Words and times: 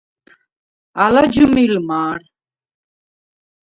ალა 1.03 1.23
ჯჷმილ 1.33 1.73
მა̄რ. 1.87 2.19